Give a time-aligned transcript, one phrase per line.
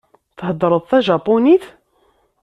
[0.37, 1.65] Theddreḍ tajapunit?